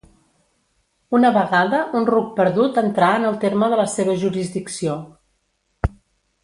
Una 1.17 1.29
vegada 1.35 1.81
un 1.99 2.07
ruc 2.11 2.31
perdut 2.41 2.81
entrà 2.83 3.09
en 3.21 3.29
el 3.33 3.37
terme 3.47 3.69
de 3.75 3.79
la 3.83 3.89
seva 3.97 4.19
jurisdicció. 4.27 5.01